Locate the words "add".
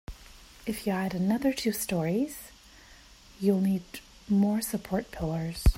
0.93-1.13